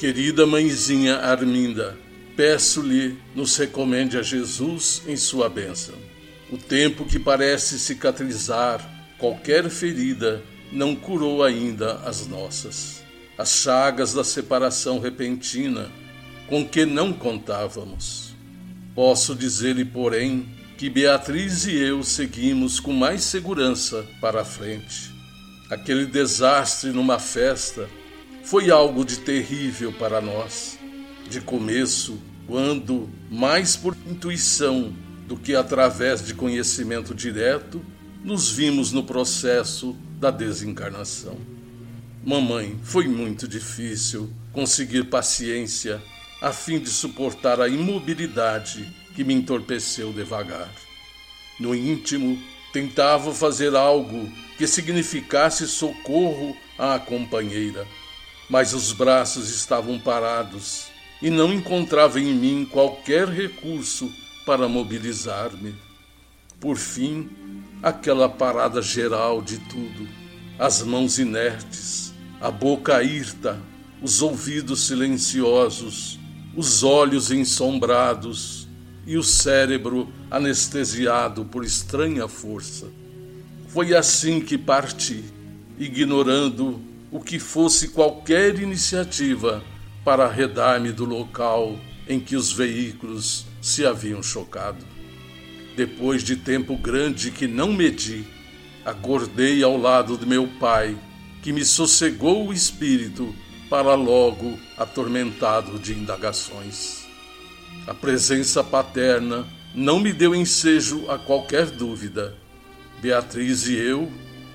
[0.00, 1.94] Querida mãezinha Arminda,
[2.34, 5.94] peço-lhe nos recomende a Jesus em sua bênção.
[6.50, 8.80] O tempo que parece cicatrizar
[9.18, 10.42] qualquer ferida
[10.72, 13.04] não curou ainda as nossas.
[13.36, 15.90] as chagas da separação repentina
[16.46, 18.34] com que não contávamos.
[18.94, 20.48] Posso dizer-lhe, porém,
[20.78, 25.10] que Beatriz e eu seguimos com mais segurança para a frente.
[25.68, 27.86] Aquele desastre numa festa
[28.42, 30.78] foi algo de terrível para nós.
[31.28, 34.92] De começo, quando, mais por intuição
[35.26, 37.80] do que através de conhecimento direto,
[38.24, 41.38] nos vimos no processo da desencarnação.
[42.24, 46.02] Mamãe, foi muito difícil conseguir paciência
[46.42, 50.70] a fim de suportar a imobilidade que me entorpeceu devagar.
[51.58, 52.38] No íntimo,
[52.72, 57.86] tentava fazer algo que significasse socorro à companheira,
[58.50, 60.88] mas os braços estavam parados
[61.22, 64.12] e não encontrava em mim qualquer recurso
[64.44, 65.72] para mobilizar-me.
[66.58, 67.30] Por fim,
[67.80, 70.08] aquela parada geral de tudo,
[70.58, 73.60] as mãos inertes, a boca hirta,
[74.02, 76.18] os ouvidos silenciosos,
[76.56, 78.66] os olhos ensombrados
[79.06, 82.88] e o cérebro anestesiado por estranha força.
[83.68, 85.24] Foi assim que parti,
[85.78, 89.62] ignorando o que fosse qualquer iniciativa
[90.04, 94.84] para arredar-me do local em que os veículos se haviam chocado.
[95.76, 98.24] Depois de tempo grande que não medi,
[98.84, 100.96] acordei ao lado de meu pai,
[101.42, 103.34] que me sossegou o espírito
[103.68, 107.06] para logo atormentado de indagações.
[107.86, 112.36] A presença paterna não me deu ensejo a qualquer dúvida.
[113.00, 114.10] Beatriz e eu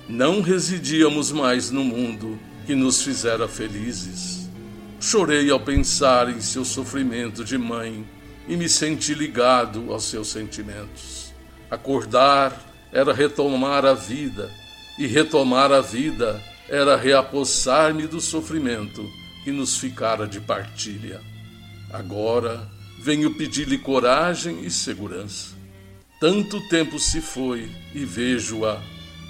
[0.08, 4.48] não residíamos mais no mundo que nos fizera felizes.
[5.00, 8.06] Chorei ao pensar em seu sofrimento de mãe
[8.48, 11.32] e me senti ligado aos seus sentimentos.
[11.70, 14.50] Acordar era retomar a vida,
[14.98, 19.04] e retomar a vida era reapossar-me do sofrimento
[19.44, 21.20] que nos ficara de partilha.
[21.92, 25.54] Agora venho pedir-lhe coragem e segurança.
[26.18, 28.80] Tanto tempo se foi e vejo-a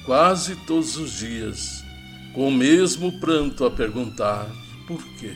[0.06, 1.84] quase todos os dias,
[2.32, 4.48] com o mesmo pranto a perguntar
[4.86, 5.34] por quê.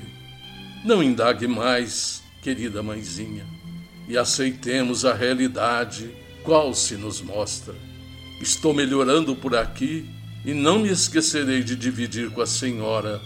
[0.85, 3.45] Não indague mais, querida mãezinha,
[4.09, 6.09] e aceitemos a realidade
[6.45, 7.75] qual se nos mostra.
[8.41, 10.09] Estou melhorando por aqui
[10.45, 13.21] e não me esquecerei de dividir com a Senhora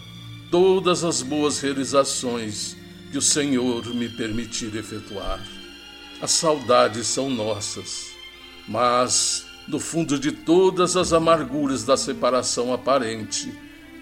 [0.51, 2.75] todas as boas realizações
[3.13, 5.41] que o Senhor me permitir efetuar.
[6.23, 8.13] As saudades são nossas,
[8.67, 13.53] mas no fundo de todas as amarguras da separação aparente,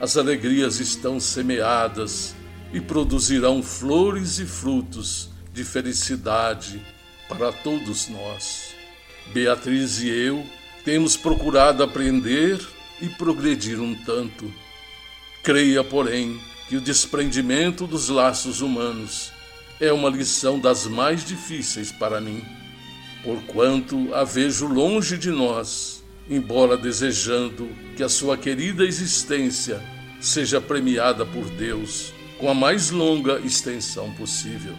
[0.01, 2.35] as alegrias estão semeadas
[2.73, 6.83] e produzirão flores e frutos de felicidade
[7.29, 8.75] para todos nós.
[9.33, 10.45] Beatriz e eu
[10.85, 12.61] temos procurado aprender
[13.01, 14.53] e progredir um tanto.
[15.43, 19.33] Creia, porém, que o desprendimento dos laços humanos
[19.81, 22.45] é uma lição das mais difíceis para mim,
[23.23, 29.83] porquanto a vejo longe de nós, embora desejando que a sua querida existência
[30.21, 34.75] seja premiada por Deus com a mais longa extensão possível.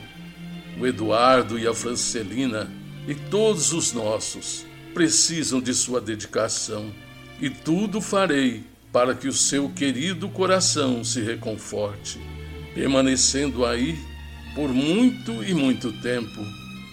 [0.79, 2.69] O Eduardo e a Francelina
[3.07, 6.91] e todos os nossos precisam de sua dedicação
[7.41, 12.19] e tudo farei para que o seu querido coração se reconforte,
[12.75, 13.97] permanecendo aí
[14.53, 16.45] por muito e muito tempo,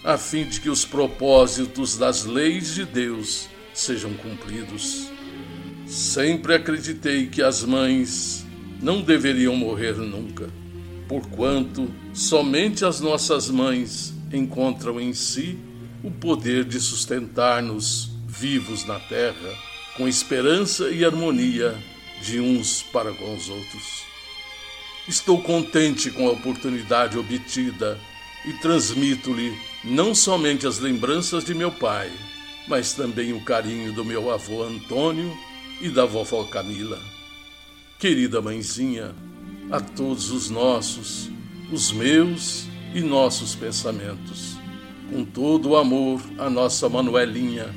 [0.03, 5.07] a fim de que os propósitos das leis de Deus sejam cumpridos.
[5.85, 8.45] Sempre acreditei que as mães
[8.81, 10.49] não deveriam morrer nunca,
[11.07, 15.57] porquanto somente as nossas mães encontram em si
[16.03, 19.53] o poder de sustentar-nos vivos na terra
[19.97, 21.77] com esperança e harmonia
[22.23, 24.03] de uns para com os outros.
[25.07, 27.99] Estou contente com a oportunidade obtida
[28.45, 32.11] e transmito-lhe não somente as lembranças de meu pai,
[32.67, 35.35] mas também o carinho do meu avô Antônio
[35.81, 36.99] e da vovó Camila.
[37.97, 39.15] Querida mãezinha,
[39.71, 41.29] a todos os nossos,
[41.71, 44.55] os meus e nossos pensamentos.
[45.09, 47.73] Com todo o amor, a nossa Manuelinha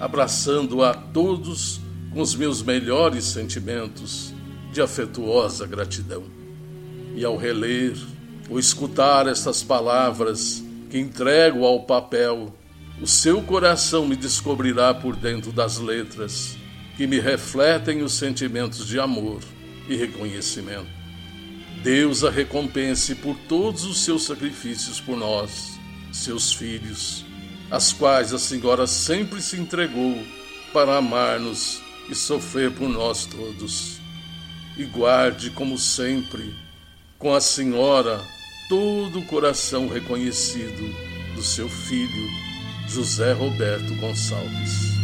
[0.00, 1.80] abraçando a todos
[2.12, 4.32] com os meus melhores sentimentos
[4.72, 6.24] de afetuosa gratidão.
[7.14, 7.96] E ao reler
[8.50, 10.63] ou escutar estas palavras
[10.98, 12.54] entrego ao papel,
[13.00, 16.56] o seu coração me descobrirá por dentro das letras
[16.96, 19.40] que me refletem os sentimentos de amor
[19.88, 20.86] e reconhecimento.
[21.82, 25.78] Deus a recompense por todos os seus sacrifícios por nós,
[26.12, 27.24] seus filhos
[27.70, 30.16] as quais a Senhora sempre se entregou
[30.72, 33.98] para amar-nos e sofrer por nós todos.
[34.76, 36.54] E guarde, como sempre,
[37.18, 38.20] com a senhora
[38.68, 40.94] todo o coração reconhecido
[41.34, 42.28] do seu filho
[42.88, 44.94] José Roberto Gonçalves.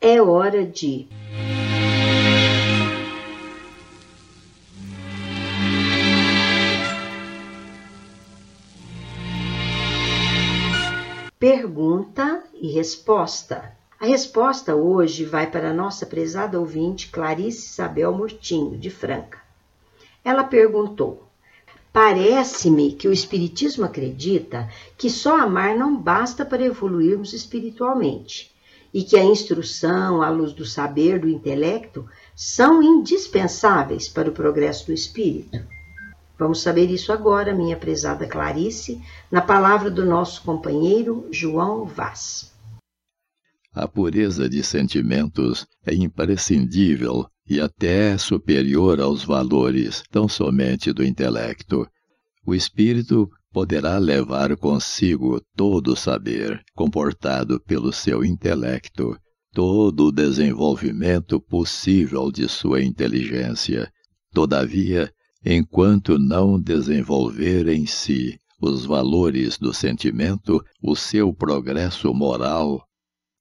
[0.00, 1.06] É hora de
[11.38, 13.72] Pergunta e resposta.
[14.00, 19.38] A resposta hoje vai para a nossa prezada ouvinte Clarice Isabel Murtinho, de Franca.
[20.24, 21.28] Ela perguntou:
[21.92, 28.52] Parece-me que o Espiritismo acredita que só amar não basta para evoluirmos espiritualmente
[28.92, 34.86] e que a instrução, a luz do saber, do intelecto, são indispensáveis para o progresso
[34.86, 35.77] do espírito.
[36.38, 42.52] Vamos saber isso agora, minha prezada Clarice, na palavra do nosso companheiro João Vaz.
[43.74, 51.86] A pureza de sentimentos é imprescindível e até superior aos valores tão somente do intelecto.
[52.46, 59.18] O espírito poderá levar consigo todo o saber comportado pelo seu intelecto,
[59.52, 63.90] todo o desenvolvimento possível de sua inteligência.
[64.32, 65.10] Todavia,
[65.44, 72.84] enquanto não desenvolver em si os valores do sentimento, o seu progresso moral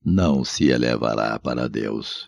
[0.06, 2.28] não se elevará para Deus.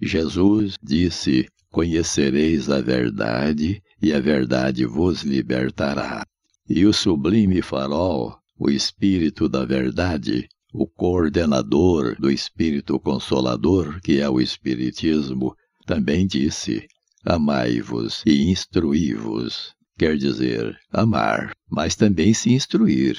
[0.00, 6.24] Jesus disse: Conhecereis a verdade, e a verdade vos libertará.
[6.68, 14.28] E o sublime farol, o Espírito da Verdade, o coordenador do Espírito Consolador, que é
[14.28, 15.54] o Espiritismo,
[15.84, 16.86] também disse:
[17.24, 23.16] Amai-vos e instruí-vos, quer dizer, amar, mas também se instruir.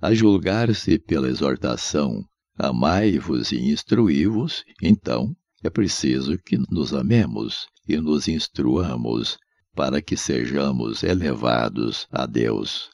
[0.00, 2.24] A julgar-se pela exortação,
[2.58, 5.34] amai-vos e instruí-vos, então
[5.64, 9.38] é preciso que nos amemos e nos instruamos
[9.74, 12.90] para que sejamos elevados a Deus.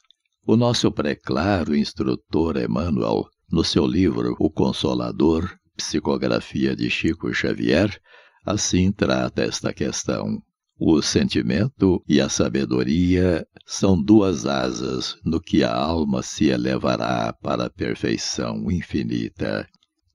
[0.47, 7.99] O nosso preclaro instrutor Emmanuel, no seu livro O Consolador, Psicografia de Chico Xavier,
[8.45, 10.41] assim trata esta questão.
[10.77, 17.65] O sentimento e a sabedoria são duas asas no que a alma se elevará para
[17.65, 19.65] a perfeição infinita.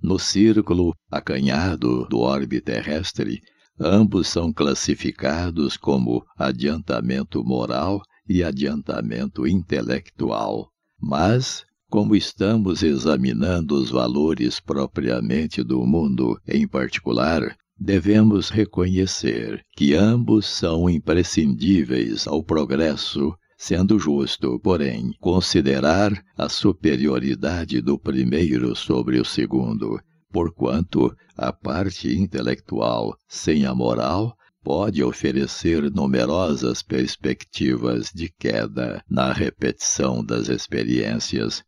[0.03, 3.41] No círculo acanhado do orbe terrestre,
[3.79, 10.71] ambos são classificados como adiantamento moral e adiantamento intelectual.
[11.01, 20.47] Mas, como estamos examinando os valores propriamente do mundo em particular, devemos reconhecer que ambos
[20.47, 29.99] são imprescindíveis ao progresso, sendo justo, porém, considerar a superioridade do primeiro sobre o segundo,
[30.31, 40.23] porquanto a parte intelectual sem a moral pode oferecer numerosas perspectivas de queda na repetição
[40.23, 41.63] das experiências,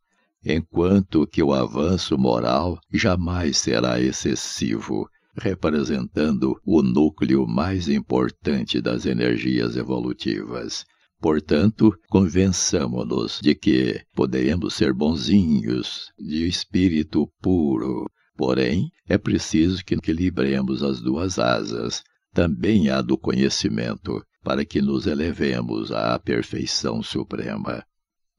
[0.45, 9.77] enquanto que o avanço moral jamais será excessivo representando o núcleo mais importante das energias
[9.77, 10.85] evolutivas.
[11.21, 18.11] Portanto, convençamo-nos de que poderemos ser bonzinhos, de espírito puro.
[18.37, 22.03] Porém, é preciso que equilibremos as duas asas,
[22.35, 27.85] também a do conhecimento, para que nos elevemos à perfeição suprema.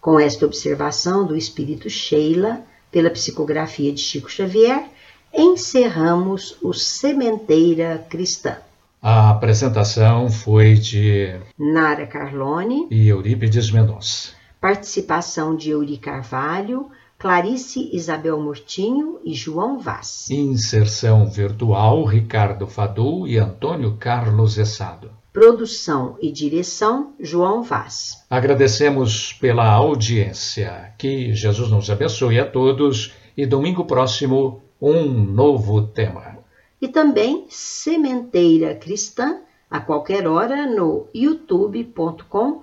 [0.00, 2.60] Com esta observação do espírito Sheila,
[2.92, 4.84] pela psicografia de Chico Xavier,
[5.32, 8.58] encerramos o Sementeira Cristã.
[9.06, 14.30] A apresentação foi de Nara Carlone e Eurípides Mendonça.
[14.58, 16.86] Participação de Euri Carvalho,
[17.18, 20.30] Clarice Isabel Murtinho e João Vaz.
[20.30, 25.10] Inserção virtual Ricardo Fadu e Antônio Carlos Essado.
[25.34, 28.24] Produção e direção João Vaz.
[28.30, 30.94] Agradecemos pela audiência.
[30.96, 36.33] Que Jesus nos abençoe a todos e domingo próximo um novo tema.
[36.80, 42.62] E também Sementeira Cristã a qualquer hora no youtube.com